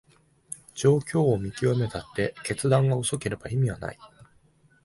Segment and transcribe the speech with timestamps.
[0.73, 3.99] 状況を見極めたって決断が遅ければ意味はない